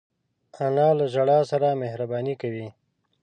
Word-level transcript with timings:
انا 0.65 0.87
له 0.97 1.05
ژړا 1.13 1.39
سره 1.51 1.79
مهربانې 1.81 2.35
کوي 2.41 2.67